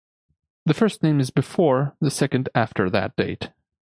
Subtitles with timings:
[0.65, 3.51] The first name is before, the second after that date.